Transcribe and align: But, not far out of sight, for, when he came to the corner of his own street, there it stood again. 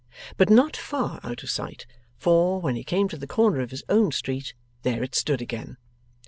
But, 0.35 0.49
not 0.49 0.75
far 0.75 1.19
out 1.23 1.43
of 1.43 1.51
sight, 1.51 1.85
for, 2.17 2.59
when 2.59 2.75
he 2.75 2.83
came 2.83 3.07
to 3.09 3.17
the 3.17 3.27
corner 3.27 3.59
of 3.61 3.69
his 3.69 3.83
own 3.87 4.11
street, 4.11 4.55
there 4.81 5.03
it 5.03 5.13
stood 5.13 5.43
again. 5.43 5.77